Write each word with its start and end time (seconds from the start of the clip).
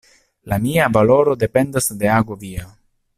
La 0.53 0.57
mia 0.63 0.87
valoro 0.95 1.35
dependas 1.45 1.91
de 2.01 2.09
ago 2.17 2.39
via. 2.47 2.67